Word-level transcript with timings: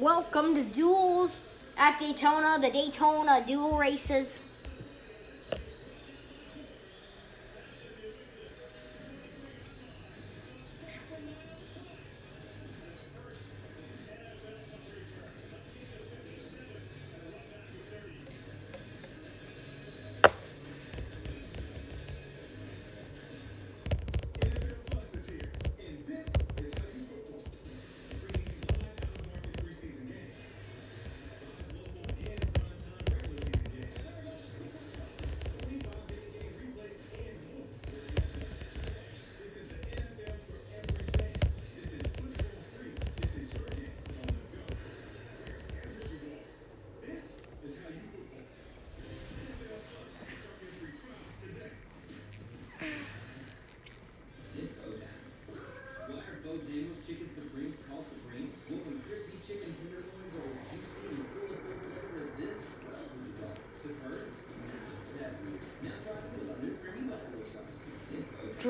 welcome 0.00 0.54
to 0.54 0.62
Duels 0.62 1.42
at 1.76 1.98
Daytona, 1.98 2.58
the 2.58 2.70
Daytona 2.70 3.44
Duel 3.46 3.76
Races. 3.76 4.40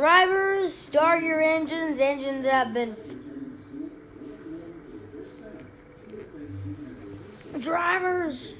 Drivers, 0.00 0.72
start 0.72 1.22
your 1.22 1.42
engines. 1.42 2.00
Engines 2.00 2.46
have 2.46 2.72
been. 2.72 2.96
Drivers. 7.60 8.54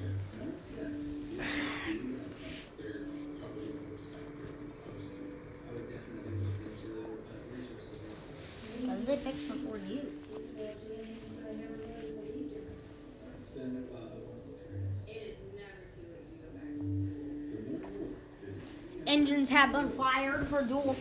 Because 8.82 9.04
they 9.06 9.16
picked 9.16 9.48
before 9.48 9.78
you. 9.88 10.00
Engines 19.06 19.48
have 19.48 19.72
been 19.72 19.88
fired 19.88 20.46
for 20.46 20.62
dual. 20.62 20.94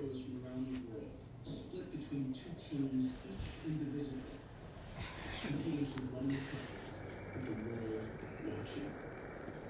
pros 0.00 0.22
from 0.22 0.40
around 0.44 0.64
the 0.66 0.80
world, 0.88 1.10
split 1.42 1.86
between 1.92 2.32
two 2.32 2.54
teams, 2.56 3.12
each 3.28 3.46
indivisible, 3.66 4.38
competing 5.42 5.86
for 5.86 6.02
one 6.16 6.30
cup 6.30 6.66
with 7.34 7.44
the 7.44 7.52
world 7.68 8.08
watching. 8.48 8.90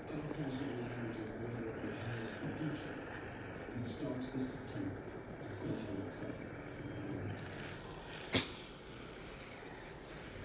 Golf 0.06 0.30
has 0.38 0.54
no 0.60 0.66
language 0.86 1.18
or 1.18 1.30
order, 1.50 1.72
but 1.82 1.90
it 1.90 1.98
has 2.06 2.30
a 2.30 2.48
future. 2.54 2.94
And 3.74 3.82
starts 3.86 4.28
this 4.30 4.46
September 4.54 5.02
at 5.42 5.52
Valhalla 5.62 6.06
Trophy. 6.10 6.46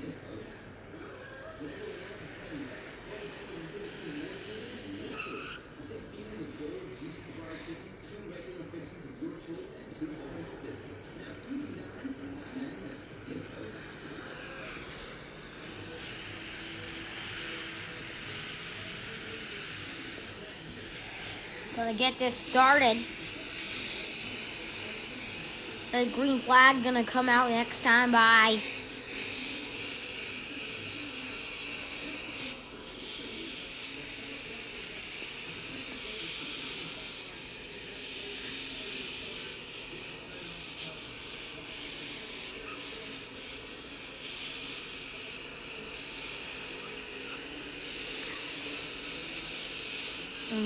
It's 0.02 0.16
go 0.16 0.34
time. 0.38 0.66
When 1.56 1.72
everyone 1.72 2.04
else 2.06 2.22
is 2.22 2.32
cutting 2.36 2.64
vegetables, 2.68 3.16
Bojangles 3.16 3.66
is 3.66 4.06
giving 4.06 4.86
you 4.86 5.02
more 5.02 5.16
choices. 5.18 5.66
Six 5.80 6.02
pieces 6.12 6.40
of 6.42 6.50
cold, 6.60 6.92
juicy 7.00 7.24
fried 7.34 7.60
chicken, 7.64 7.96
two 8.04 8.22
regular 8.30 8.66
pieces 8.70 9.02
of 9.08 9.14
your 9.18 9.34
choice, 9.34 9.72
and 9.80 9.88
two 9.90 10.06
orange 10.06 10.54
biscuits. 10.62 11.08
Now 11.16 11.32
two 11.40 11.64
for 11.64 11.80
nine 11.80 12.12
for 12.14 12.28
nine 12.28 12.46
ninety 12.56 12.86
nine. 12.86 13.02
It's 13.32 13.46
go 13.50 13.64
time. 13.66 13.88
Gonna 21.76 21.94
get 21.94 22.18
this 22.18 22.34
started. 22.34 22.98
The 25.92 26.06
green 26.16 26.40
flag 26.40 26.82
gonna 26.86 27.04
come 27.04 27.28
out 27.28 27.50
next 27.50 27.84
time 27.84 28.14
Bye. 28.14 28.62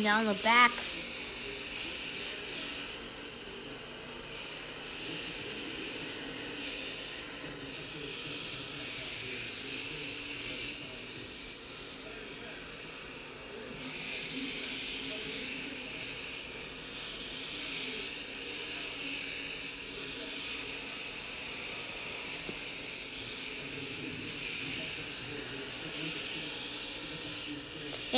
Down 0.03 0.25
the 0.25 0.33
back. 0.35 0.71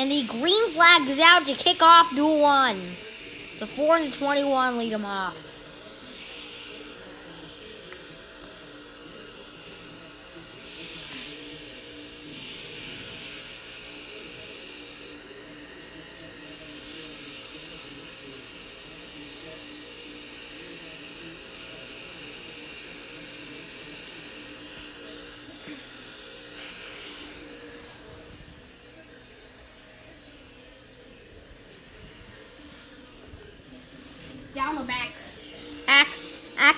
And 0.02 0.10
the 0.10 0.24
green 0.24 0.72
flag 0.72 1.08
is 1.08 1.20
out 1.20 1.46
to 1.46 1.54
kick 1.54 1.84
off 1.84 2.16
duel 2.16 2.40
one. 2.40 2.82
The 3.60 3.68
4 3.68 3.98
and 3.98 4.12
the 4.12 4.18
21 4.18 4.80
lead 4.80 4.94
them 4.94 5.06
off. 5.06 5.51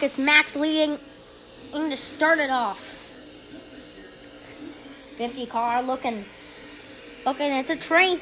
It's 0.04 0.20
Max 0.20 0.58
leading 0.58 1.00
in 1.74 1.90
to 1.90 1.96
start 1.96 2.38
it 2.38 2.50
off. 2.50 2.78
50 5.18 5.46
car 5.46 5.82
looking, 5.82 6.26
looking, 7.26 7.50
it's 7.54 7.70
a 7.70 7.78
train. 7.78 8.20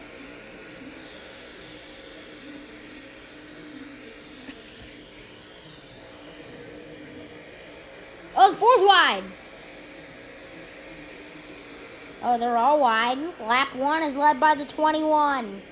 Oh, 8.38 8.52
the 8.52 8.58
four's 8.58 8.82
wide. 8.84 9.24
Oh, 12.24 12.38
they're 12.38 12.58
all 12.58 12.80
wide. 12.80 13.18
Lap 13.40 13.76
one 13.76 14.04
is 14.04 14.16
led 14.16 14.40
by 14.40 14.54
the 14.54 14.66
21. 14.66 15.64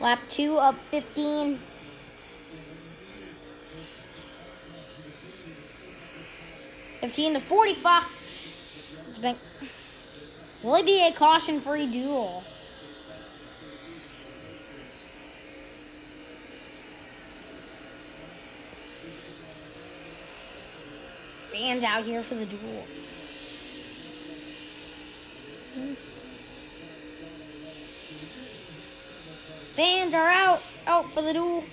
Lap 0.00 0.18
two 0.30 0.56
up 0.56 0.76
15. 0.76 1.58
Fifteen 7.00 7.34
to 7.34 7.40
forty-five. 7.40 8.04
It's 9.08 9.18
been. 9.18 9.36
Will 10.62 10.76
it 10.76 10.84
be 10.84 11.06
a 11.06 11.12
caution-free 11.12 11.86
duel? 11.86 12.44
fans 21.60 21.84
out 21.84 22.04
here 22.04 22.22
for 22.22 22.34
the 22.34 22.46
duel. 22.46 22.84
Fans 29.80 30.12
are 30.12 30.28
out, 30.28 30.60
out 30.86 31.10
for 31.10 31.22
the 31.22 31.32
duel. 31.32 31.64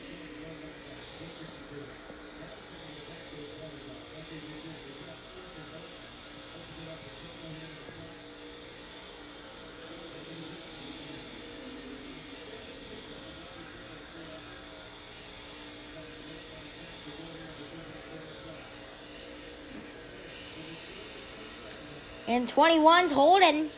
And 22.30 22.48
21's 22.48 23.12
holding. 23.12 23.70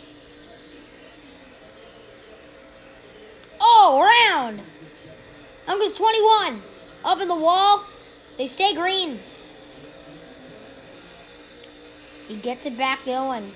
Oh, 3.62 4.02
around. 4.02 4.62
Uncle's 5.80 5.98
21. 5.98 6.62
Up 7.06 7.22
in 7.22 7.30
the 7.30 7.36
wall. 7.36 7.86
They 8.38 8.48
stay 8.48 8.76
green. 8.76 9.18
He 12.28 12.36
gets 12.36 12.66
it 12.66 12.78
back 12.78 13.06
going. 13.06 13.50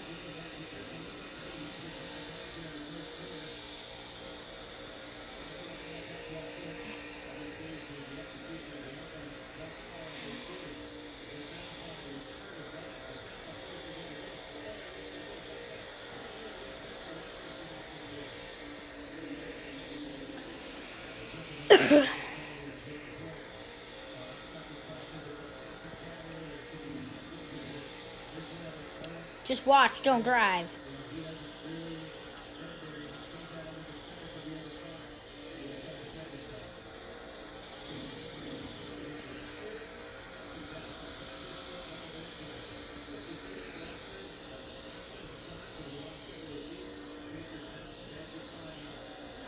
Just 29.54 29.68
watch, 29.68 29.92
don't 30.02 30.24
drive. 30.24 30.66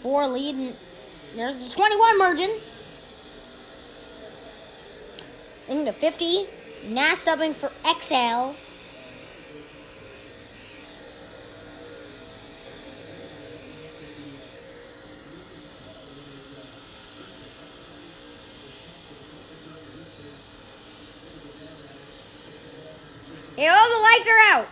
Four 0.03 0.27
leading. 0.27 0.71
There's 1.35 1.67
the 1.67 1.75
21 1.75 2.19
merging. 2.19 2.49
Into 5.67 5.91
50. 5.91 6.45
Nas 6.93 7.25
subbing 7.25 7.55
for 7.55 7.71
XL. 7.99 8.55
Hey, 23.55 23.69
all 23.69 23.89
the 23.89 24.01
lights 24.03 24.27
are 24.27 24.53
out. 24.53 24.67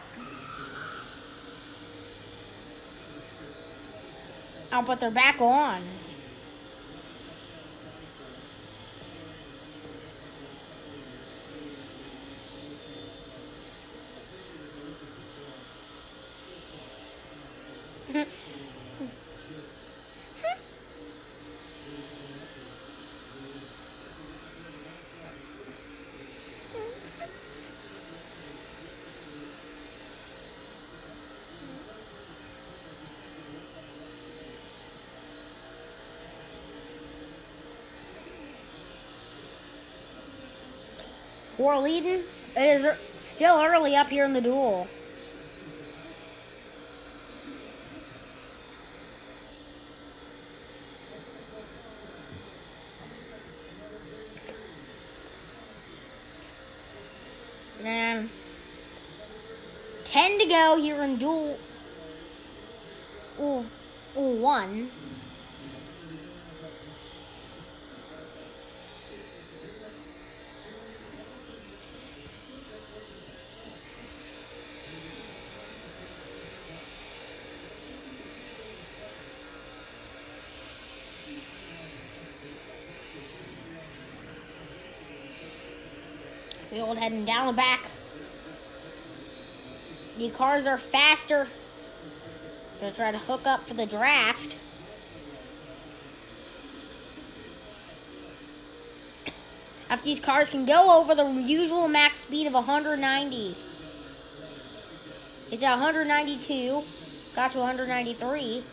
Oh, 4.73 4.73
but 4.86 5.00
they're 5.00 5.12
back 5.12 5.42
on. 5.42 6.03
We're 41.64 41.78
leading. 41.78 42.20
It 42.58 42.58
is 42.58 42.84
er, 42.84 42.98
still 43.18 43.56
early 43.56 43.96
up 43.96 44.10
here 44.10 44.26
in 44.26 44.34
the 44.34 44.42
duel. 44.42 44.86
Man. 57.82 58.30
10 60.04 60.40
to 60.40 60.46
go 60.46 60.78
here 60.82 61.02
in 61.02 61.16
duel. 61.16 61.58
Ooh, 63.40 63.66
ooh, 64.18 64.42
1. 64.42 64.90
and 87.14 87.28
down 87.28 87.48
the 87.48 87.54
back. 87.54 87.82
The 90.18 90.30
cars 90.30 90.68
are 90.68 90.78
faster. 90.78 91.48
Gonna 92.80 92.94
try 92.94 93.12
to 93.12 93.18
hook 93.18 93.46
up 93.46 93.62
for 93.68 93.74
the 93.74 93.86
draft. 93.86 94.56
If 99.92 100.02
these 100.04 100.20
cars 100.20 100.50
can 100.50 100.66
go 100.66 101.00
over 101.00 101.14
the 101.14 101.26
usual 101.26 101.88
max 101.88 102.20
speed 102.20 102.48
of 102.48 102.54
190, 102.54 103.56
it's 105.52 105.62
at 105.62 105.72
192, 105.72 106.84
got 107.36 107.52
to 107.52 107.60
193. 107.60 108.64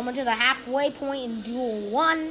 Coming 0.00 0.14
to 0.14 0.24
the 0.24 0.30
halfway 0.30 0.90
point 0.90 1.24
in 1.24 1.40
duel 1.42 1.90
one. 1.90 2.30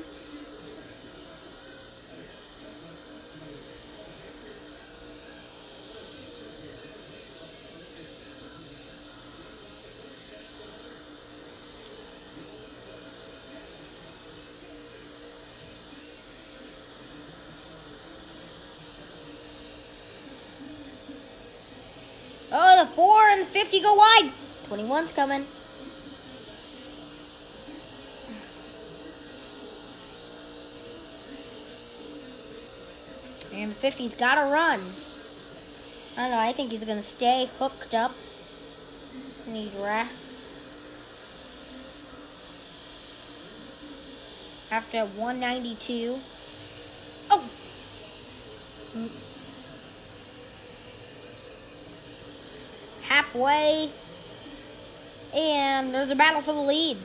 Oh, 22.51 22.83
the 22.83 22.89
four 22.95 23.29
and 23.29 23.41
the 23.41 23.45
50 23.45 23.79
go 23.81 23.93
wide. 23.93 24.31
21's 24.69 25.11
coming. 25.11 25.45
50's 33.81 34.15
got 34.15 34.35
to 34.35 34.51
run. 34.51 34.81
I 36.17 36.21
don't 36.23 36.31
know. 36.31 36.37
I 36.39 36.51
think 36.51 36.71
he's 36.71 36.83
going 36.83 36.97
to 36.97 37.03
stay 37.03 37.49
hooked 37.59 37.93
up. 37.93 38.11
And 39.47 39.55
he's 39.55 39.73
ra- 39.75 40.07
After 44.71 44.99
192. 44.99 46.19
Oh! 47.31 47.49
Halfway. 53.03 53.89
And 55.33 55.93
there's 55.93 56.11
a 56.11 56.15
battle 56.15 56.41
for 56.41 56.53
the 56.53 56.61
lead. 56.61 56.97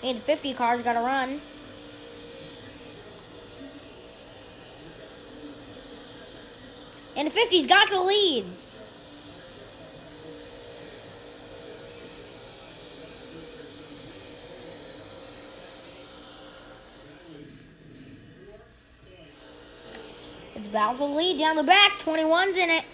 The 0.00 0.14
50 0.14 0.54
car's 0.54 0.82
got 0.82 0.94
to 0.94 1.00
run. 1.00 1.40
And 7.24 7.32
the 7.32 7.40
50's 7.40 7.64
got 7.64 7.88
the 7.88 7.98
lead. 8.00 8.44
It's 20.54 20.68
about 20.68 20.98
the 20.98 21.04
lead 21.04 21.38
down 21.38 21.56
the 21.56 21.62
back. 21.62 21.92
21's 21.92 22.58
in 22.58 22.68
it. 22.68 22.84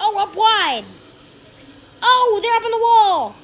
Oh, 0.00 0.18
up 0.20 0.36
wide. 0.36 0.84
Oh, 2.00 2.38
they're 2.40 2.54
up 2.54 2.64
on 2.64 2.70
the 2.70 2.78
wall. 2.78 3.43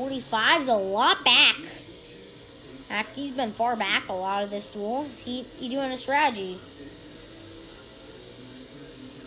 45's 0.00 0.68
a 0.68 0.74
lot 0.74 1.22
back. 1.24 1.56
He's 3.14 3.36
been 3.36 3.50
far 3.50 3.76
back 3.76 4.08
a 4.08 4.14
lot 4.14 4.42
of 4.42 4.50
this 4.50 4.68
duel. 4.68 5.04
Is 5.04 5.20
he, 5.20 5.42
he 5.42 5.68
doing 5.68 5.92
a 5.92 5.98
strategy? 5.98 6.58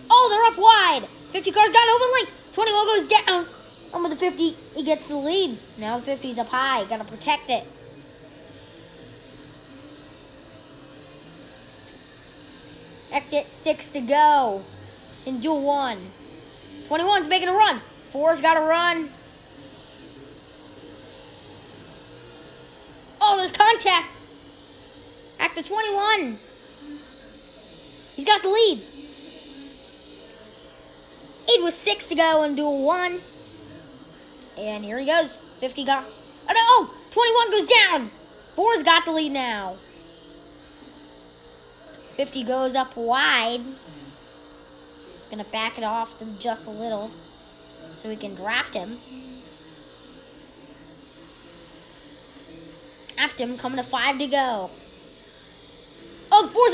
Oh, 0.09 0.27
they're 0.31 0.51
up 0.51 0.57
wide. 0.57 1.07
50 1.31 1.51
cars 1.51 1.71
got 1.71 1.87
open 1.87 2.07
link. 2.13 2.29
21 2.53 2.85
goes 2.87 3.07
down. 3.07 3.45
On 3.93 4.01
with 4.01 4.11
the 4.13 4.17
50, 4.17 4.49
he 4.75 4.83
gets 4.83 5.07
the 5.09 5.15
lead. 5.15 5.57
Now 5.77 5.99
the 5.99 6.11
50's 6.11 6.39
up 6.39 6.47
high. 6.47 6.83
Got 6.85 7.01
to 7.01 7.05
protect 7.05 7.51
it. 7.51 7.63
Exit 13.13 13.51
six 13.51 13.91
to 13.91 14.01
go 14.01 14.63
in 15.27 15.39
duel 15.39 15.63
one. 15.63 15.97
21's 16.89 17.27
making 17.27 17.49
a 17.49 17.53
run. 17.53 17.77
Four's 17.77 18.41
got 18.41 18.57
a 18.57 18.61
run. 18.61 19.09
Actor 25.63 25.75
21. 25.75 26.37
He's 28.15 28.25
got 28.25 28.43
the 28.43 28.49
lead. 28.49 28.81
It 31.47 31.63
was 31.63 31.77
six 31.77 32.07
to 32.09 32.15
go 32.15 32.43
in 32.43 32.55
duel 32.55 32.85
one. 32.85 33.19
And 34.59 34.83
here 34.83 34.99
he 34.99 35.05
goes. 35.05 35.35
50 35.35 35.85
got. 35.85 36.03
Oh 36.49 36.53
no! 36.53 36.93
21 37.11 37.51
goes 37.51 37.67
down! 37.67 38.07
Four's 38.55 38.83
got 38.83 39.05
the 39.05 39.11
lead 39.11 39.31
now. 39.31 39.75
50 42.15 42.43
goes 42.43 42.75
up 42.75 42.97
wide. 42.97 43.61
Gonna 45.31 45.45
back 45.45 45.77
it 45.77 45.83
off 45.83 46.19
to 46.19 46.25
just 46.39 46.67
a 46.67 46.71
little 46.71 47.09
so 47.95 48.09
we 48.09 48.17
can 48.17 48.35
draft 48.35 48.73
him. 48.73 48.97
Draft 53.15 53.39
him, 53.39 53.57
coming 53.57 53.77
to 53.77 53.83
five 53.83 54.19
to 54.19 54.27
go. 54.27 54.69
Oh, 56.35 56.41
the 56.41 56.49
four's! 56.49 56.73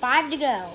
Five 0.00 0.30
to 0.30 0.36
go. 0.36 0.70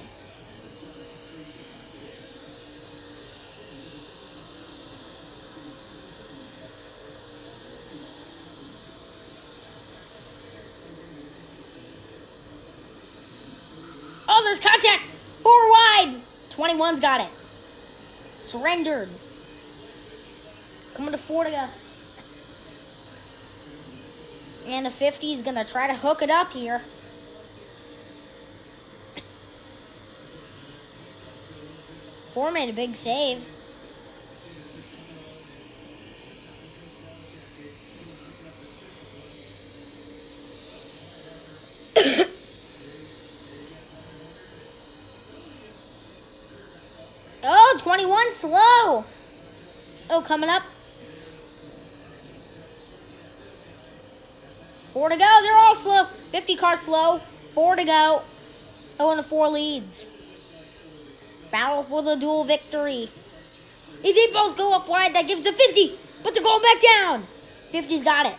Oh, 14.29 14.41
there's 14.45 14.59
contact! 14.62 15.03
Four 15.43 15.69
wide! 15.69 16.21
21's 16.75 17.00
got 17.00 17.22
it. 17.22 17.29
Surrendered. 18.41 19.10
Coming 20.96 21.12
to 21.12 21.17
four 21.17 21.44
to 21.44 21.50
go. 21.50 21.67
And 24.67 24.86
the 24.86 24.91
50 24.91 25.34
is 25.34 25.41
going 25.41 25.55
to 25.55 25.63
try 25.63 25.88
to 25.88 25.94
hook 25.94 26.22
it 26.22 26.29
up 26.29 26.51
here. 26.51 26.79
Four 32.34 32.51
made 32.51 32.70
a 32.70 32.74
big 32.74 32.96
save. 32.96 33.48
oh, 47.46 47.77
21 47.79 48.25
slow. 48.36 49.06
Oh, 50.10 50.24
coming 50.25 50.50
up. 50.50 50.63
Four 54.94 55.10
to 55.10 55.18
go. 55.18 55.39
They're 55.42 55.58
all 55.58 55.74
slow. 55.74 56.06
50 56.06 56.56
car 56.58 56.75
slow. 56.75 57.18
Four 57.18 57.75
to 57.75 57.84
go. 57.84 58.22
Oh, 59.00 59.10
and 59.12 59.20
the 59.20 59.24
four 59.24 59.50
leads. 59.50 60.12
Battle 61.51 61.84
for 61.84 62.04
the 62.04 62.15
dual 62.15 62.44
victory. 62.44 63.10
If 64.04 64.15
they 64.15 64.34
both 64.34 64.58
go 64.58 64.74
up 64.74 64.88
wide, 64.88 65.15
that 65.15 65.27
gives 65.27 65.46
a 65.46 65.51
50, 65.54 65.98
but 66.24 66.34
they're 66.34 66.44
going 66.44 66.62
back 66.62 66.82
down. 66.82 67.24
50's 67.72 68.04
got 68.04 68.25
it. 68.25 68.36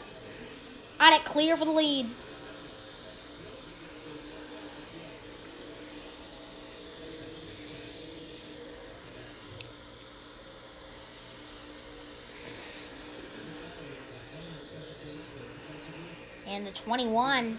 Got 0.99 1.21
it 1.21 1.25
clear 1.25 1.57
for 1.57 1.65
the 1.65 1.73
lead. 1.73 2.07
And 16.57 16.67
the 16.67 16.71
21 16.71 17.59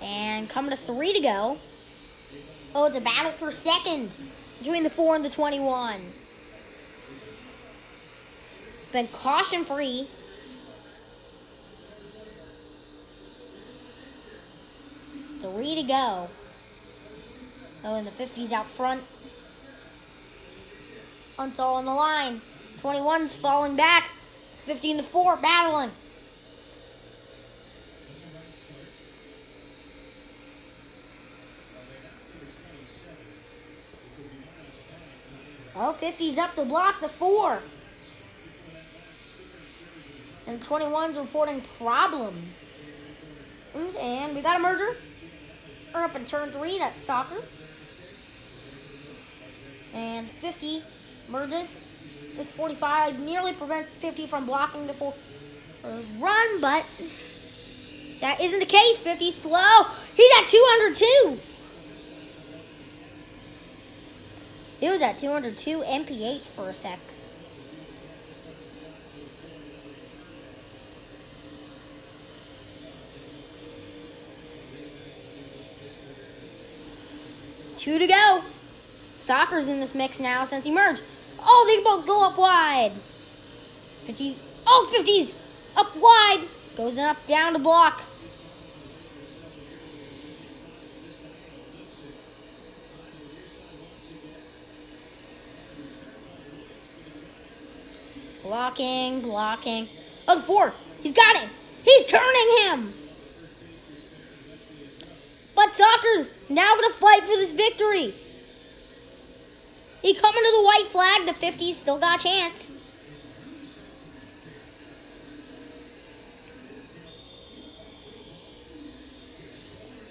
And 0.00 0.48
coming 0.48 0.70
to 0.70 0.76
three 0.76 1.12
to 1.12 1.18
go. 1.18 1.58
Oh, 2.72 2.86
it's 2.86 2.94
a 2.94 3.00
battle 3.00 3.32
for 3.32 3.50
second 3.50 4.12
between 4.60 4.84
the 4.84 4.90
four 4.90 5.16
and 5.16 5.24
the 5.24 5.28
21. 5.28 6.02
Been 8.92 9.08
caution 9.08 9.64
free. 9.64 10.06
Three 15.40 15.74
to 15.74 15.82
go. 15.82 16.28
Oh, 17.84 17.96
and 17.96 18.06
the 18.06 18.12
50's 18.12 18.52
out 18.52 18.66
front. 18.66 19.02
Hunt's 21.38 21.60
all 21.60 21.76
on 21.76 21.84
the 21.84 21.94
line. 21.94 22.40
21's 22.80 23.32
falling 23.32 23.76
back. 23.76 24.10
It's 24.50 24.60
15 24.60 24.96
to 24.96 25.02
4, 25.04 25.36
battling. 25.36 25.90
Oh, 35.76 35.96
50's 35.96 36.38
up 36.38 36.56
to 36.56 36.64
block 36.64 37.00
the 37.00 37.08
four. 37.08 37.60
And 40.48 40.60
21's 40.60 41.16
reporting 41.16 41.60
problems. 41.78 42.68
And 44.00 44.34
we 44.34 44.42
got 44.42 44.58
a 44.58 44.62
merger. 44.62 44.96
We're 45.94 46.02
up 46.02 46.16
in 46.16 46.24
turn 46.24 46.50
three, 46.50 46.78
that's 46.78 47.00
soccer. 47.00 47.40
And 49.94 50.26
50 50.28 50.82
merges. 51.30 51.76
This 52.36 52.50
45 52.50 53.18
nearly 53.20 53.52
prevents 53.52 53.94
50 53.94 54.26
from 54.26 54.46
blocking 54.46 54.86
the 54.86 54.92
full 54.92 55.16
uh, 55.84 56.00
run, 56.18 56.60
but 56.60 56.84
that 58.20 58.40
isn't 58.40 58.60
the 58.60 58.66
case. 58.66 58.96
50 58.98 59.30
slow. 59.30 59.84
He's 60.14 60.30
at 60.38 60.48
202. 60.48 61.38
He 64.80 64.88
was 64.88 65.02
at 65.02 65.18
202 65.18 65.80
MPH 65.80 66.42
for 66.42 66.68
a 66.68 66.72
sec. 66.72 66.98
Two 77.78 77.98
to 77.98 78.06
go. 78.06 78.42
Soccer's 79.16 79.68
in 79.68 79.80
this 79.80 79.94
mix 79.94 80.20
now 80.20 80.44
since 80.44 80.64
he 80.64 80.72
merged. 80.72 81.02
Oh, 81.40 81.64
they 81.66 81.82
both 81.82 82.06
go 82.06 82.24
up 82.24 82.38
wide. 82.38 82.92
50. 84.04 84.36
Oh, 84.66 84.92
50's 84.94 85.72
up 85.76 85.94
wide. 85.96 86.46
Goes 86.76 86.94
enough 86.94 87.26
down 87.26 87.52
to 87.54 87.58
block. 87.58 88.02
Blocking, 98.42 99.20
blocking. 99.20 99.86
Oh, 100.26 100.36
the 100.36 100.42
four. 100.42 100.72
He's 101.02 101.12
got 101.12 101.36
it. 101.36 101.48
He's 101.84 102.06
turning 102.06 102.58
him. 102.62 102.92
But 105.54 105.74
Soccer's 105.74 106.30
now 106.48 106.74
going 106.76 106.88
to 106.88 106.94
fight 106.94 107.22
for 107.22 107.36
this 107.36 107.52
victory. 107.52 108.14
He 110.02 110.14
coming 110.14 110.42
to 110.42 110.52
the 110.56 110.64
white 110.64 110.86
flag. 110.86 111.26
The 111.26 111.32
50's 111.32 111.76
still 111.76 111.98
got 111.98 112.20
a 112.20 112.22
chance. 112.22 112.68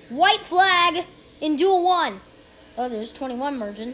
White 0.10 0.39
flag 0.39 1.03
in 1.41 1.56
duel 1.56 1.84
one. 1.84 2.13
Oh, 2.77 2.89
there's 2.89 3.12
21 3.12 3.58
merging. 3.58 3.94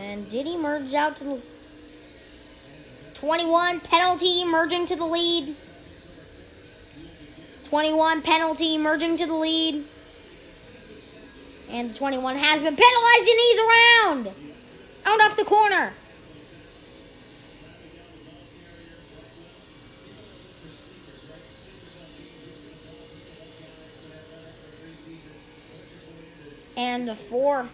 And 0.00 0.30
did 0.30 0.46
he 0.46 0.56
merge 0.56 0.94
out 0.94 1.16
to 1.16 1.24
the 1.24 1.44
21 3.14 3.80
penalty 3.80 4.44
merging 4.44 4.86
to 4.86 4.96
the 4.96 5.04
lead? 5.04 5.54
21 7.64 8.22
penalty 8.22 8.78
merging 8.78 9.16
to 9.16 9.26
the 9.26 9.34
lead. 9.34 9.84
And 11.70 11.90
the 11.90 11.94
21 11.98 12.36
has 12.36 12.60
been 12.60 12.76
penalized 12.76 13.28
and 13.28 13.40
he's 13.40 13.60
around. 13.60 14.49
Out 15.10 15.20
off 15.22 15.36
the 15.36 15.44
corner. 15.44 15.92
And 26.76 27.08
the 27.08 27.16
four. 27.16 27.68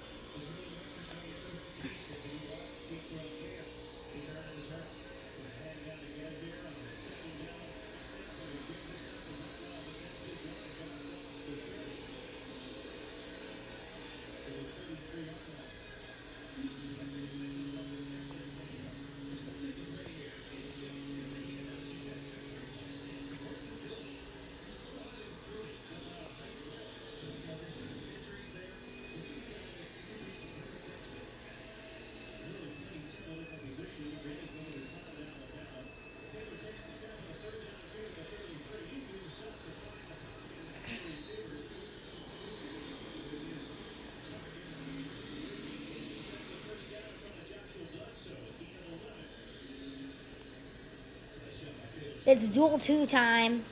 It's 52.26 52.48
duel 52.48 52.76
two 52.76 53.06
time. 53.06 53.64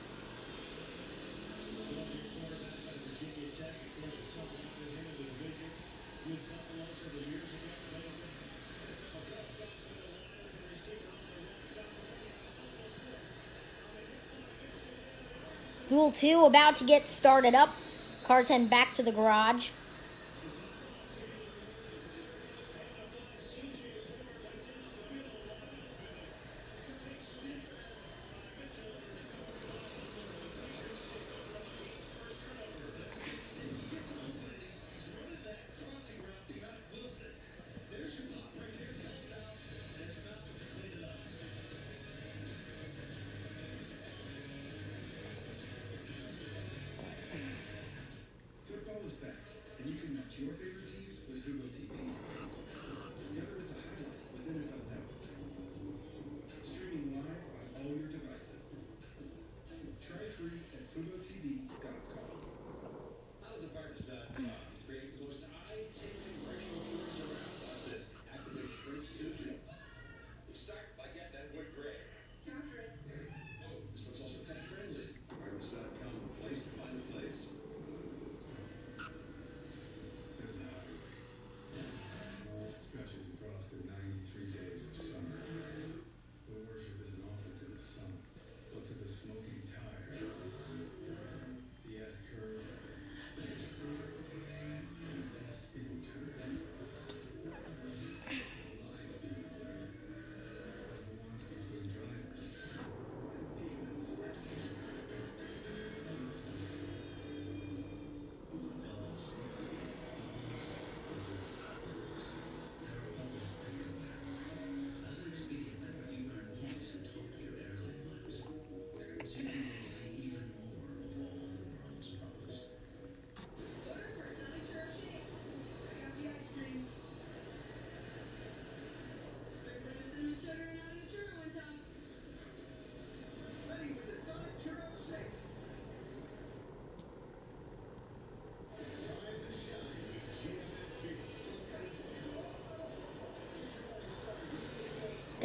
Duel 15.89 16.11
2 16.11 16.45
about 16.45 16.75
to 16.77 16.83
get 16.83 17.07
started 17.07 17.53
up. 17.53 17.75
Cars 18.23 18.49
heading 18.49 18.67
back 18.67 18.93
to 18.95 19.03
the 19.03 19.11
garage. 19.11 19.69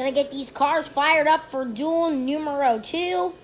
Gonna 0.01 0.13
get 0.13 0.31
these 0.31 0.51
cars 0.51 0.89
fired 0.89 1.27
up 1.27 1.45
for 1.51 1.67
duel 1.67 2.09
numero 2.09 2.81
two. 2.83 3.35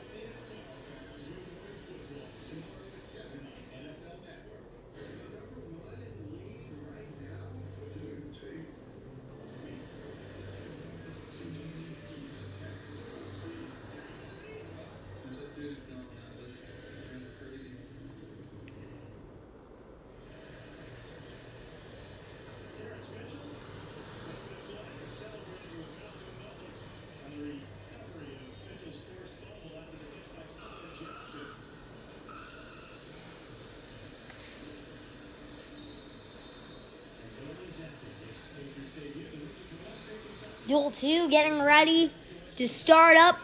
2 40.96 41.28
getting 41.28 41.61
ready 41.61 42.11
to 42.56 42.66
start 42.66 43.18
up. 43.18 43.36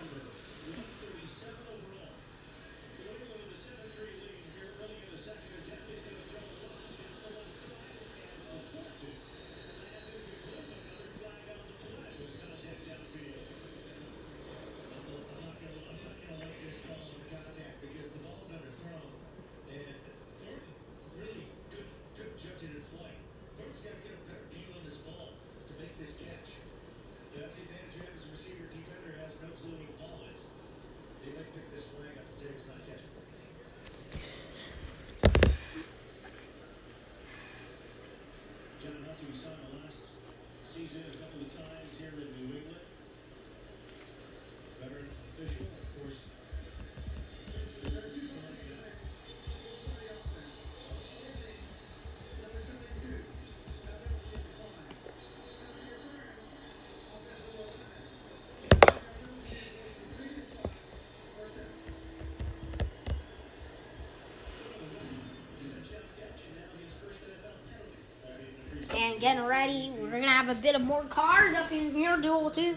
Getting 69.23 69.47
ready. 69.47 69.93
We're 70.01 70.11
gonna 70.11 70.27
have 70.27 70.49
a 70.49 70.61
bit 70.61 70.75
of 70.75 70.83
more 70.83 71.05
cars 71.05 71.55
up 71.55 71.71
in 71.71 71.95
here, 71.95 72.17
Duel 72.17 72.51
too. 72.51 72.75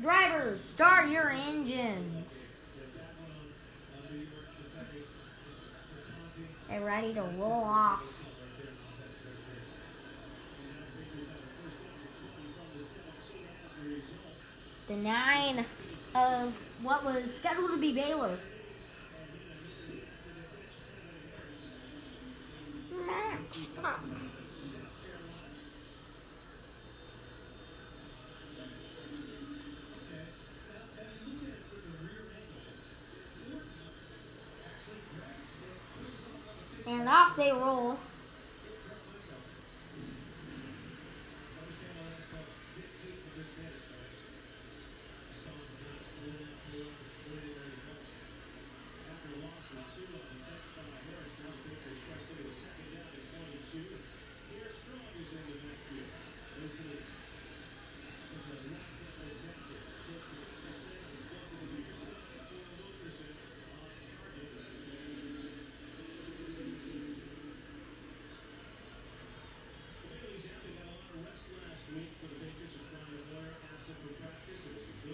Drivers, 0.00 0.60
start 0.60 1.08
your 1.08 1.30
engines. 1.30 2.44
Get 6.70 6.84
ready 6.84 7.12
to 7.14 7.22
roll 7.36 7.64
off. 7.64 8.24
The 14.86 14.94
nine 14.94 15.64
of 16.14 16.56
what 16.80 17.04
was 17.04 17.36
scheduled 17.36 17.72
to 17.72 17.76
be 17.76 17.92
Baylor. 17.92 18.38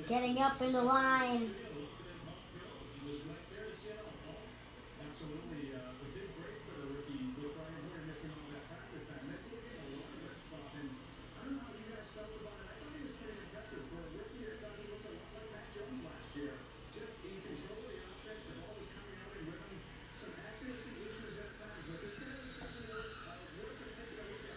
Getting 0.08 0.40
up 0.40 0.56
in 0.64 0.72
the 0.72 0.80
line. 0.80 1.52
Absolutely, 5.04 5.68
uh, 5.76 5.92
the 6.00 6.08
big 6.16 6.32
break 6.32 6.64
for 6.64 6.80
the 6.80 6.96
rookie 6.96 7.36
with 7.36 7.52
Brian 7.52 7.76
Hoyer 7.92 8.08
missing 8.08 8.32
all 8.32 8.48
that 8.56 8.64
practice 8.72 9.04
time. 9.04 9.28
That 9.28 9.44
gave 9.52 9.60
him 9.68 9.84
a 9.84 10.00
lot 10.00 10.08
of 10.08 10.24
red 10.24 10.40
spot, 10.40 10.72
and 10.80 10.88
I 10.96 11.44
don't 11.44 11.60
know 11.60 11.68
how 11.68 11.76
you 11.76 11.92
guys 11.92 12.08
felt 12.08 12.32
about 12.40 12.56
it. 12.56 12.72
I 12.72 12.80
thought 12.80 12.96
he 12.96 13.04
was 13.04 13.12
pretty 13.20 13.36
impressive 13.36 13.84
for 13.92 14.00
a 14.00 14.08
rookie. 14.16 14.48
I 14.48 14.56
thought 14.64 14.80
he 14.80 14.88
looked 14.88 15.04
a 15.04 15.12
lot 15.12 15.28
like 15.36 15.48
Mac 15.52 15.68
Jones 15.76 16.00
last 16.00 16.32
year, 16.40 16.56
just 16.88 17.12
in 17.20 17.36
control 17.44 17.84
of 17.84 17.92
the 17.92 18.00
offense. 18.00 18.48
The 18.48 18.56
ball 18.64 18.72
was 18.80 18.88
coming 18.88 19.12
out 19.20 19.32
in 19.36 19.44
rhythm. 19.44 19.76
Some 20.16 20.32
accuracy 20.40 21.04
issues 21.04 21.36
at 21.36 21.52
times, 21.52 21.84
but 21.84 22.00
this 22.00 22.16
guy 22.16 22.32
is 22.32 22.56
definitely 22.56 22.96
worth, 22.96 23.12
uh, 23.28 23.36
worth 23.60 23.92
taking 23.92 24.24
a 24.24 24.24
look 24.24 24.40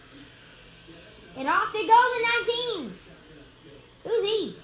And 1.36 1.44
off 1.44 1.68
they 1.76 1.84
go, 1.84 1.92
the 1.92 2.88
19. 2.88 2.96
Who's 4.08 4.24
he? 4.24 4.62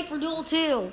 We're 0.00 0.06
for 0.06 0.18
duel 0.18 0.42
two. 0.42 0.90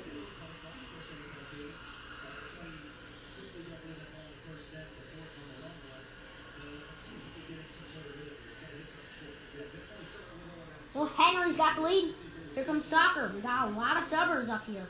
Well, 10.94 11.06
Henry's 11.06 11.56
got 11.56 11.76
the 11.76 11.82
lead. 11.82 12.12
Here 12.54 12.64
comes 12.64 12.84
soccer. 12.84 13.32
We 13.34 13.40
got 13.40 13.68
a 13.68 13.70
lot 13.70 13.96
of 13.96 14.04
subbers 14.04 14.50
up 14.50 14.66
here. 14.66 14.86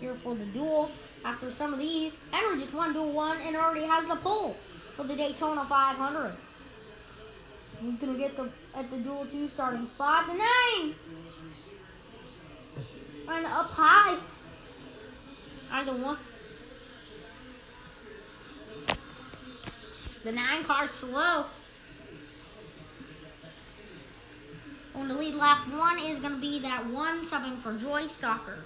Here 0.00 0.14
for 0.14 0.36
the 0.36 0.44
duel. 0.46 0.92
After 1.24 1.50
some 1.50 1.72
of 1.72 1.80
these, 1.80 2.20
Henry 2.30 2.60
just 2.60 2.74
won 2.74 2.92
duel 2.92 3.10
one 3.10 3.38
and 3.40 3.56
already 3.56 3.86
has 3.86 4.06
the 4.06 4.16
pull 4.16 4.52
for 4.94 5.02
the 5.02 5.16
Daytona 5.16 5.64
500. 5.64 6.32
He's 7.82 7.96
gonna 7.96 8.16
get 8.16 8.36
the 8.36 8.50
at 8.76 8.88
the 8.88 8.98
duel 8.98 9.26
two 9.26 9.48
starting 9.48 9.84
spot? 9.84 10.28
The 10.28 10.34
nine. 10.34 10.94
And 13.30 13.46
up 13.46 13.70
high. 13.70 14.16
Either 15.70 15.92
one. 15.92 16.16
The 20.24 20.32
nine 20.32 20.64
car 20.64 20.88
slow. 20.88 21.46
On 24.96 25.06
the 25.06 25.14
lead 25.14 25.36
lap 25.36 25.58
one 25.68 26.00
is 26.00 26.18
going 26.18 26.34
to 26.34 26.40
be 26.40 26.58
that 26.58 26.84
one 26.86 27.20
subbing 27.20 27.58
for 27.58 27.76
Joy 27.76 28.08
Soccer. 28.08 28.58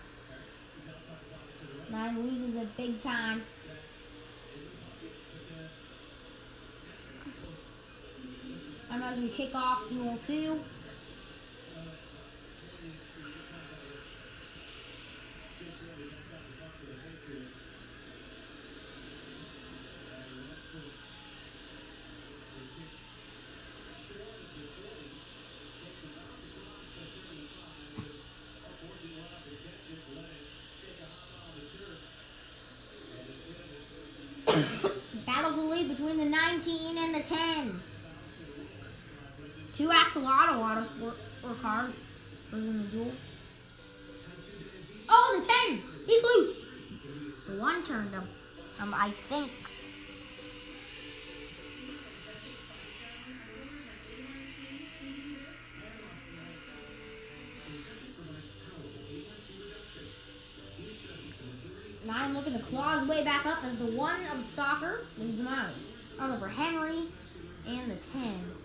Nine 1.91 2.23
loses 2.23 2.57
it 2.57 2.75
big 2.79 2.99
time. 2.99 3.43
And 8.91 9.05
as 9.05 9.19
we 9.19 9.29
kick 9.29 9.55
off 9.55 9.87
duel 9.91 10.17
two, 10.17 10.59
19 36.55 36.99
and 36.99 37.15
the 37.15 37.21
10. 37.21 37.81
Two 39.73 39.91
axolotl 40.75 40.79
auto 40.79 40.83
sport 40.83 41.19
or 41.43 41.55
cars 41.55 42.01
was 42.53 42.67
in 42.67 42.83
the 42.83 42.89
duel. 42.89 43.13
Oh, 45.09 45.41
the 45.41 45.71
10! 45.71 45.83
He's 46.07 46.23
loose! 46.23 46.67
The 47.49 47.61
one 47.61 47.85
turned 47.85 48.11
him. 48.11 48.29
Um, 48.81 48.95
I 48.95 49.11
think. 49.11 49.51
Nine 62.07 62.35
looking 62.35 62.53
to 62.53 62.59
claw 62.59 62.99
his 62.99 63.09
way 63.09 63.25
back 63.25 63.47
up 63.47 63.65
as 63.65 63.79
the 63.79 63.87
one 63.87 64.21
of 64.35 64.43
soccer 64.43 65.07
leads 65.19 65.41
him 65.41 65.49
out. 65.49 65.71
Out 66.21 66.31
over 66.31 66.49
Henry 66.49 66.99
and 67.67 67.91
the 67.91 67.97
10. 67.97 68.64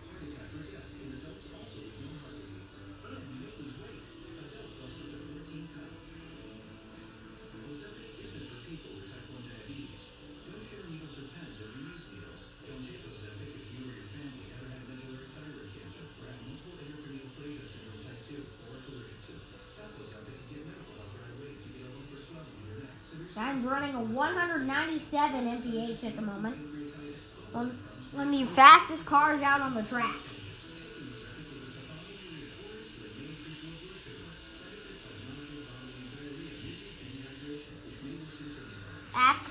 Nine's 23.40 23.64
running 23.64 23.96
a 23.96 24.04
197 24.04 25.48
mph 25.48 26.04
at 26.04 26.16
the 26.18 26.22
moment. 26.22 26.58
One, 27.54 27.72
of 28.18 28.32
the 28.32 28.44
fastest 28.44 29.06
cars 29.06 29.42
out 29.42 29.62
on 29.62 29.74
the 29.76 29.84
track. 29.84 30.14
Ack, 39.16 39.42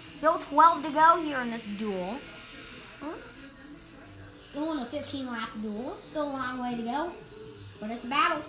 still 0.00 0.38
12 0.38 0.84
to 0.86 0.90
go 0.90 1.22
here 1.22 1.40
in 1.42 1.52
this 1.52 1.66
duel. 1.66 2.18
Hmm? 2.98 3.20
Still 4.50 4.72
in 4.72 4.78
a 4.80 4.84
15 4.84 5.26
lap 5.28 5.50
duel. 5.62 5.96
Still 6.00 6.24
a 6.24 6.32
long 6.32 6.58
way 6.60 6.74
to 6.76 6.82
go. 6.82 7.12
But 7.80 7.92
it's 7.92 8.04
a 8.04 8.08
battle. 8.08 8.42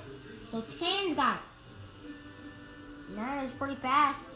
So 0.49 0.61
10's 0.61 1.13
got 1.13 1.35
it. 1.35 3.15
That 3.15 3.43
is 3.43 3.51
pretty 3.51 3.75
fast. 3.75 4.32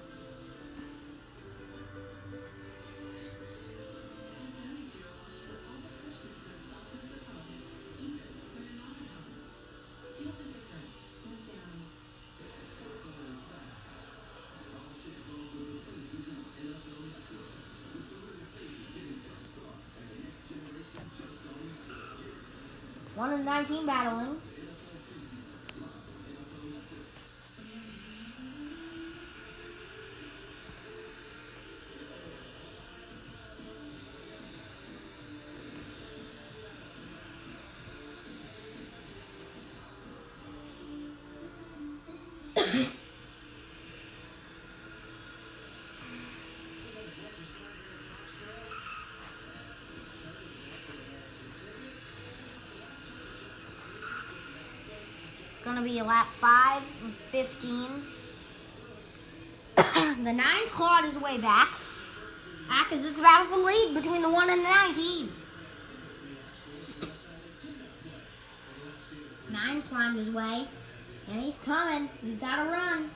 One 23.17 23.33
and 23.33 23.45
nineteen 23.45 23.83
battling. 23.87 24.37
Lap 56.07 56.25
five 56.25 56.81
and 57.03 57.13
fifteen. 57.13 58.01
the 60.23 60.31
nine's 60.31 60.71
clawed 60.71 61.03
his 61.03 61.19
way 61.19 61.37
back. 61.37 61.69
Because 62.89 63.05
it's 63.05 63.19
a 63.19 63.21
battle 63.21 63.47
for 63.47 63.57
lead 63.57 63.93
between 63.93 64.21
the 64.21 64.29
one 64.29 64.49
and 64.49 64.61
the 64.61 64.69
nineteen. 64.69 65.29
Nine's 69.51 69.83
climbed 69.83 70.15
his 70.15 70.31
way. 70.31 70.65
And 71.29 71.41
he's 71.41 71.59
coming. 71.59 72.09
He's 72.21 72.37
gotta 72.37 72.69
run. 72.69 73.09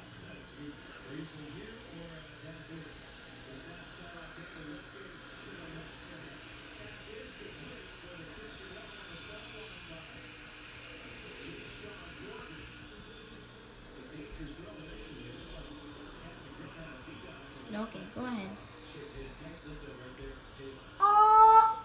Okay, 17.74 18.00
go 18.14 18.26
ahead. 18.26 18.50
Oh! 21.00 21.82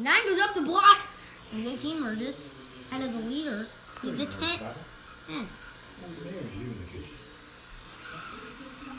Nine 0.00 0.24
goes 0.24 0.38
up 0.40 0.54
to 0.54 0.62
block. 0.62 1.02
And 1.52 1.66
18 1.66 2.00
merges. 2.00 2.48
Out 2.90 3.02
of 3.02 3.12
the 3.12 3.20
leader. 3.28 3.66
He's 4.00 4.18
a 4.20 4.26
10. 4.26 4.58
10. 4.58 4.68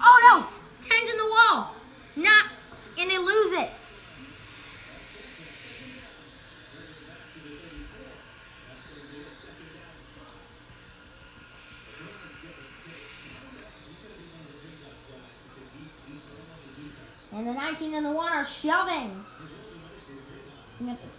Oh 0.04 0.20
no! 0.28 0.46
10's 0.88 1.12
in 1.12 1.18
the 1.18 1.30
wall. 1.30 1.76
Not. 2.16 2.46
And 3.00 3.10
they 3.10 3.18
lose 3.18 3.54
it. 3.54 3.70
And 17.34 17.48
the 17.48 17.54
19 17.54 17.94
and 17.96 18.06
the 18.06 18.12
1 18.12 18.34
are 18.34 18.46
shoving. 18.46 19.26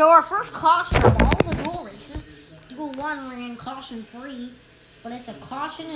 So 0.00 0.08
our 0.08 0.22
first 0.22 0.54
caution 0.54 1.02
of 1.02 1.20
all 1.20 1.52
the 1.52 1.62
dual 1.62 1.84
races, 1.84 2.54
dual 2.70 2.90
one 2.92 3.18
ran 3.28 3.54
caution 3.54 4.02
free, 4.02 4.50
but 5.02 5.12
it's 5.12 5.28
a 5.28 5.34
caution 5.34 5.90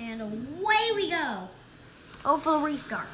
and 0.00 0.22
away 0.22 0.90
we 0.94 1.10
go. 1.10 1.48
Oh, 2.24 2.38
for 2.38 2.52
the 2.52 2.58
restart. 2.58 3.06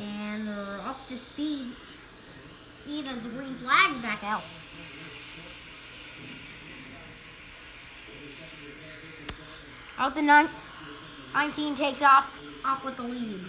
And 0.00 0.48
they're 0.48 0.80
up 0.86 1.06
to 1.08 1.16
speed. 1.16 1.72
Speed 2.82 3.08
as 3.08 3.22
the 3.22 3.28
green 3.30 3.54
flag's 3.54 3.98
back 3.98 4.22
out. 4.24 4.42
Out 9.98 10.14
the 10.14 10.22
nine, 10.22 10.48
19 11.34 11.74
takes 11.74 12.00
off, 12.00 12.40
off 12.64 12.84
with 12.84 12.96
the 12.96 13.02
lead. 13.02 13.40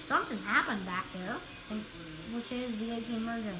Something 0.00 0.38
happened 0.38 0.86
back 0.86 1.04
there, 1.12 1.36
which 2.32 2.50
is 2.50 2.80
the 2.80 2.96
18 2.96 3.22
merging. 3.22 3.58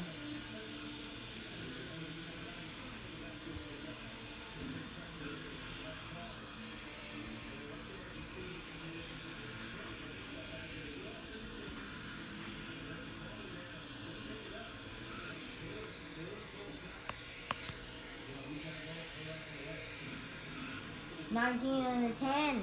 Ten. 22.14 22.62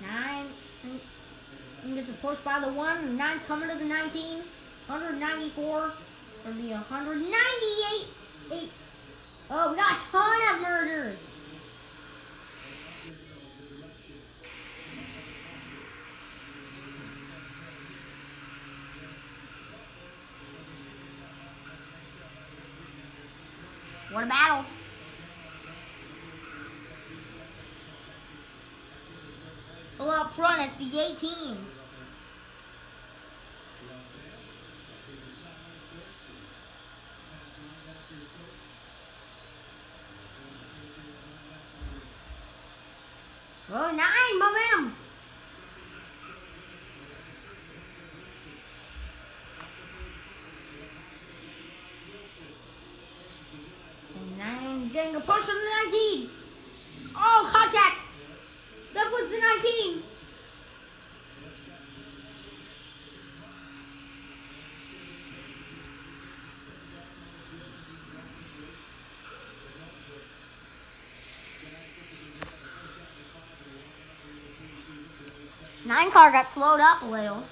Nine 0.00 0.46
gets 1.94 2.10
a 2.10 2.12
push 2.14 2.38
by 2.38 2.60
the 2.60 2.72
one. 2.72 3.16
Nine's 3.16 3.42
coming 3.42 3.68
to 3.68 3.76
the 3.76 3.84
nineteen. 3.84 4.42
194. 4.90 5.92
Or 6.46 6.52
be 6.52 6.70
198. 6.70 8.06
Eight. 8.52 8.70
Oh, 9.50 9.70
we 9.70 9.76
got 9.76 10.00
a 10.00 10.10
ton 10.10 10.54
of 10.54 10.62
murders. 10.62 11.38
What 24.10 24.24
a 24.24 24.26
battle. 24.26 24.64
It's 30.42 30.78
the 30.78 30.84
18. 30.86 31.56
Oh, 43.72 43.90
nine 43.90 44.38
momentum. 44.38 44.96
And 54.16 54.38
nine's 54.38 54.90
getting 54.90 55.16
a 55.16 55.20
push 55.20 55.42
from 55.42 55.56
the 55.56 55.70
19. 55.90 56.30
Oh, 57.14 57.50
contact. 57.52 58.00
That 58.94 59.10
was 59.12 59.30
the 59.30 59.38
19. 59.38 60.02
Nine 75.90 76.12
car 76.12 76.30
got 76.30 76.48
slowed 76.48 76.78
up 76.78 77.02
a 77.02 77.04
little. 77.04 77.42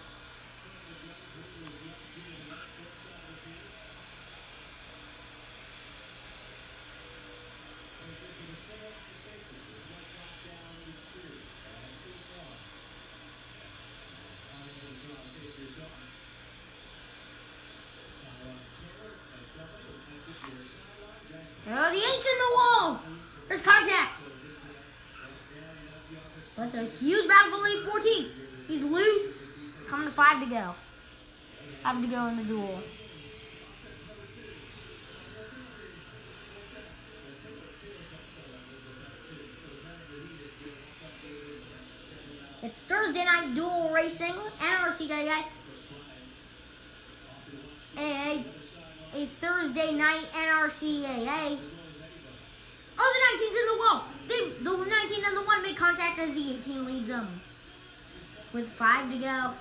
Oh, 21.70 21.90
the 21.90 21.96
eight's 21.96 22.24
in 22.24 22.38
the 22.38 22.54
wall. 22.54 23.00
There's 23.48 23.62
contact. 23.62 24.20
That's 26.70 27.00
a 27.00 27.02
huge 27.02 27.26
battle 27.26 27.52
for 27.52 27.64
lead 27.64 27.82
14. 27.82 28.26
He's 28.68 28.84
loose. 28.84 29.48
Coming 29.88 30.06
to 30.06 30.12
five 30.12 30.42
to 30.44 30.50
go. 30.50 30.74
Five 31.82 32.02
to 32.02 32.06
go 32.08 32.26
in 32.26 32.36
the 32.36 32.44
duel. 32.44 32.82
It's 42.62 42.82
Thursday 42.82 43.24
night 43.24 43.54
duel 43.54 43.90
racing, 43.90 44.34
NRCAA. 44.58 45.44
A, 47.96 48.44
a 49.14 49.24
Thursday 49.24 49.92
night 49.92 50.26
NRCAA. 50.34 51.58
Oh, 53.00 53.14
the 53.14 53.44
19's 53.46 53.56
in 53.56 53.66
the 53.66 53.78
wall. 53.78 54.17
The 54.62 54.70
19 54.70 55.24
and 55.24 55.36
the 55.36 55.42
1 55.42 55.62
make 55.62 55.76
contact 55.76 56.18
as 56.18 56.34
the 56.34 56.54
18 56.56 56.84
leads 56.84 57.08
them. 57.08 57.40
With 58.52 58.68
5 58.68 59.12
to 59.12 59.18
go. 59.18 59.52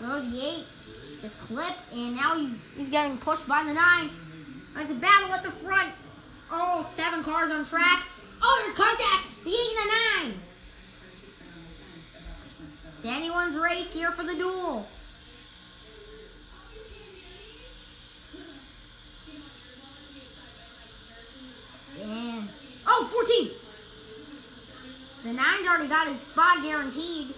The 0.00 0.40
eight 0.42 0.66
gets 1.22 1.36
clipped, 1.36 1.92
and 1.94 2.16
now 2.16 2.34
he's 2.34 2.54
he's 2.76 2.90
getting 2.90 3.18
pushed 3.18 3.46
by 3.46 3.62
the 3.64 3.74
nine. 3.74 4.08
It's 4.76 4.90
a 4.90 4.94
battle 4.94 5.32
at 5.32 5.42
the 5.42 5.50
front. 5.50 5.90
Oh, 6.50 6.82
seven 6.82 7.22
cars 7.22 7.50
on 7.50 7.64
track. 7.64 8.04
Oh, 8.42 8.62
there's 8.62 8.74
contact. 8.74 9.44
The 9.44 9.50
eight 9.50 9.76
and 9.78 9.90
the 9.90 10.30
nine. 10.30 10.40
It's 12.96 13.04
anyone's 13.04 13.58
race 13.58 13.94
here 13.94 14.10
for 14.10 14.24
the 14.24 14.34
duel. 14.34 14.86
And 22.02 22.48
oh, 22.86 23.04
14. 23.10 23.50
The 25.24 25.32
nine's 25.34 25.66
already 25.66 25.88
got 25.88 26.08
his 26.08 26.18
spot 26.18 26.62
guaranteed. 26.62 27.34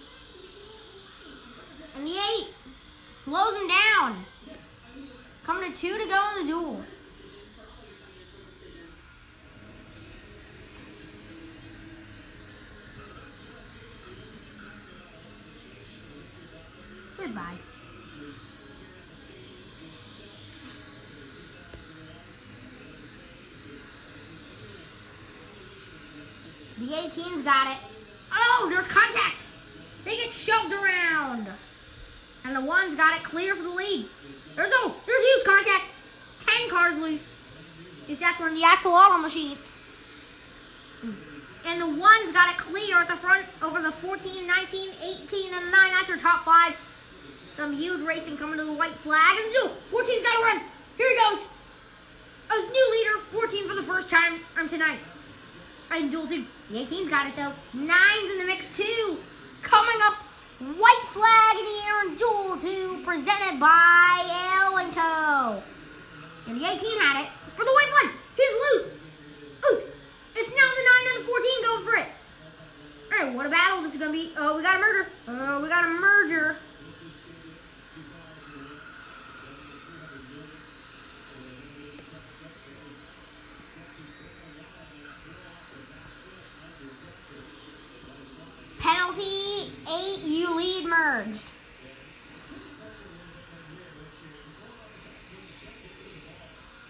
And 1.94 2.06
the 2.06 2.12
eight 2.12 2.48
slows 3.10 3.54
him 3.54 3.68
down. 3.68 4.24
Coming 5.44 5.72
to 5.72 5.78
two 5.78 5.98
to 5.98 6.08
go 6.08 6.28
in 6.36 6.46
the 6.46 6.52
duel. 6.52 6.80
Goodbye. 17.18 17.54
The 26.78 26.86
18's 26.86 27.42
got 27.42 27.70
it. 27.70 27.78
Oh, 28.32 28.66
there's 28.70 28.88
contact. 28.88 29.44
They 30.04 30.16
get 30.16 30.32
shoved 30.32 30.72
around. 30.72 31.46
And 32.44 32.56
the 32.56 32.60
one's 32.60 32.96
got 32.96 33.16
it 33.16 33.22
clear 33.22 33.54
for 33.54 33.62
the 33.62 33.70
lead. 33.70 34.06
There's 34.56 34.70
no, 34.70 34.94
there's 35.06 35.22
huge 35.22 35.44
contact. 35.44 35.84
Ten 36.40 36.68
cars 36.68 36.98
loose. 36.98 37.32
Because 38.00 38.18
that's 38.18 38.40
when 38.40 38.54
the 38.54 38.64
Axle 38.64 38.92
Auto 38.92 39.18
machine. 39.18 39.56
And 41.66 41.80
the 41.80 41.86
one's 41.86 42.32
got 42.32 42.50
it 42.50 42.58
clear 42.58 42.98
at 42.98 43.08
the 43.08 43.14
front 43.14 43.46
over 43.62 43.80
the 43.80 43.92
14, 43.92 44.46
19, 44.46 44.90
18, 45.02 45.54
and 45.54 45.70
9 45.70 45.90
after 45.92 46.16
top 46.16 46.40
five. 46.44 46.74
Some 47.54 47.76
huge 47.76 48.00
racing 48.02 48.36
coming 48.36 48.58
to 48.58 48.64
the 48.64 48.72
white 48.72 48.92
flag. 48.92 49.38
And 49.38 49.54
the 49.54 49.70
14's 49.90 50.22
got 50.22 50.36
to 50.36 50.42
run. 50.42 50.60
Here 50.96 51.08
he 51.08 51.16
goes. 51.16 51.48
As 52.50 52.70
new 52.70 52.90
leader, 52.90 53.18
14 53.18 53.68
for 53.68 53.74
the 53.74 53.82
first 53.82 54.10
time 54.10 54.40
um, 54.58 54.68
tonight. 54.68 54.98
And 55.90 56.10
duel 56.10 56.26
two. 56.26 56.44
The 56.70 56.78
18's 56.78 57.08
got 57.08 57.26
it 57.26 57.36
though. 57.36 57.52
Nine's 57.74 58.32
in 58.32 58.38
the 58.38 58.46
mix 58.46 58.76
too. 58.76 59.18
Coming 59.62 60.00
up, 60.04 60.14
white 60.62 61.04
flag 61.08 61.58
in 61.58 61.64
the 61.64 61.78
air 61.86 62.00
and 62.06 62.18
duel 62.18 62.56
two, 62.56 63.02
presented 63.04 63.58
by 63.58 64.12
and 64.82 64.94
Co. 64.94 65.62
And 66.48 66.60
the 66.60 66.66
18 66.66 67.00
had 67.00 67.22
it 67.22 67.28
for 67.54 67.64
the 67.64 67.70
white 67.70 67.90
flag. 67.90 68.14
He's 68.36 68.50
loose. 68.50 68.94
Loose. 69.62 69.84
It's 70.34 70.50
now 70.50 70.68
the 70.74 70.84
9 71.04 71.14
and 71.14 71.22
the 71.22 71.26
14 71.28 71.62
going 71.62 71.84
for 71.84 71.96
it. 71.96 72.06
All 73.12 73.26
right, 73.26 73.36
what 73.36 73.46
a 73.46 73.50
battle 73.50 73.82
this 73.82 73.94
is 73.94 74.00
gonna 74.00 74.12
be. 74.12 74.32
Oh, 74.36 74.56
we 74.56 74.62
got 74.62 74.76
a 74.76 74.80
merger. 74.80 75.06
Oh, 75.28 75.62
we 75.62 75.68
got 75.68 75.84
a 75.84 75.88
merger. 75.88 76.56
Penalty, 88.82 89.70
eight, 89.96 90.20
you 90.24 90.56
lead 90.56 90.86
merged. 90.86 91.40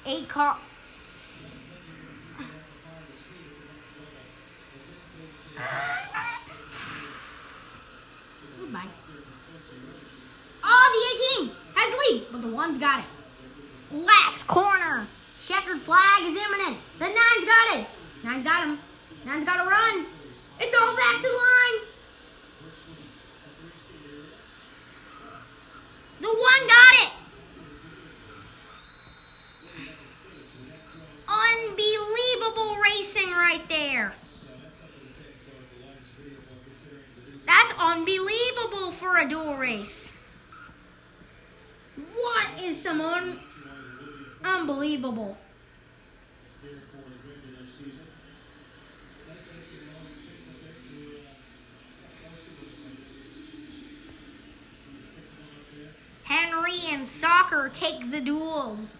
Eight 0.07 0.27
car. 0.27 0.57
Goodbye. 8.59 8.81
Oh, 10.65 11.39
the 11.39 11.45
18 11.45 11.55
has 11.75 11.91
the 11.91 12.15
lead, 12.15 12.27
but 12.33 12.41
the 12.41 12.49
one's 12.49 12.79
got 12.79 13.01
it. 13.01 13.05
Last 13.95 14.47
corner. 14.47 15.07
Checkered 15.39 15.79
flag 15.79 16.23
is 16.23 16.41
imminent. 16.41 16.79
The 16.99 17.05
nine's 17.05 17.45
got 17.45 17.79
it. 17.79 17.87
Nine's 18.25 18.45
got 18.45 18.67
him. 18.67 18.79
Nine's 19.27 19.45
got 19.45 19.63
to 19.63 19.69
run. 19.69 20.07
It's 20.65 20.77
all 20.81 20.95
back 20.95 21.17
to 21.17 21.23
the 21.23 21.29
line. 21.29 21.89
The 26.21 26.29
one 26.29 26.69
got 26.69 26.95
it. 27.03 27.13
Unbelievable 31.29 32.77
racing 32.77 33.33
right 33.33 33.69
there. 33.69 34.13
That's 37.45 37.73
unbelievable 37.77 38.93
for 38.93 39.19
a 39.19 39.29
duel 39.29 39.57
race. 39.57 40.13
What 42.15 42.47
is 42.63 42.81
some 42.81 43.01
un- 43.01 43.41
unbelievable? 44.45 45.37
Henry 56.33 56.73
and 56.91 57.07
take 57.73 58.11
the 58.11 58.21
duels. 58.21 58.97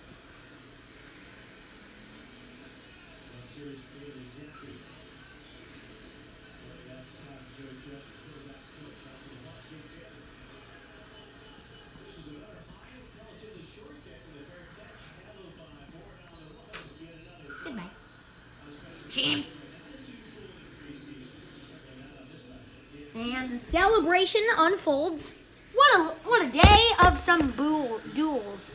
Goodbye. 17.65 17.83
James. 19.11 19.53
And 23.15 23.53
the 23.53 23.59
celebration 23.59 24.41
unfolds. 24.57 25.35
What 25.75 26.01
a 26.01 26.15
what 26.29 26.42
a 26.42 26.42
day 26.53 26.85
of 27.07 27.19
some 27.19 27.53
duels. 28.15 28.73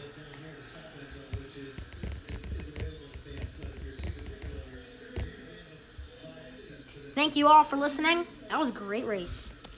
Thank 7.14 7.36
you 7.36 7.48
all 7.48 7.64
for 7.64 7.78
listening. 7.78 8.28
That 8.50 8.60
was 8.60 8.70
a 8.70 8.74
great 8.74 9.06
race. 9.06 9.54